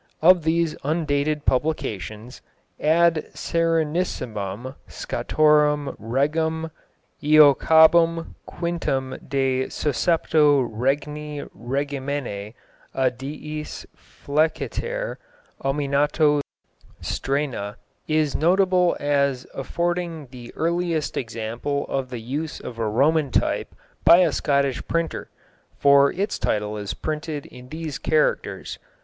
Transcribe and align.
Of 0.23 0.41
these 0.41 0.75
undated 0.83 1.45
publications, 1.45 2.41
Ad 2.79 3.27
Serenissimum 3.35 4.73
Scotorum 4.89 5.95
Regem 6.01 6.71
Iacobum 7.21 8.33
Quintum 8.47 9.15
de 9.27 9.65
suscepto 9.67 10.67
Regni 10.71 11.43
Regimine 11.53 12.55
a 12.95 13.11
diis 13.11 13.85
feliciter 13.95 15.17
ominato 15.63 16.41
Strena 16.99 17.75
is 18.07 18.35
notable 18.35 18.97
as 18.99 19.45
affording 19.53 20.25
the 20.31 20.51
earliest 20.55 21.15
example 21.15 21.85
of 21.87 22.09
the 22.09 22.19
use 22.21 22.59
of 22.59 22.79
Roman 22.79 23.29
type 23.29 23.75
by 24.03 24.21
a 24.21 24.31
Scottish 24.31 24.83
printer, 24.87 25.29
for 25.77 26.11
its 26.11 26.39
title 26.39 26.75
is 26.75 26.95
printed 26.95 27.45
in 27.45 27.69
these 27.69 27.99
characters. 27.99 28.79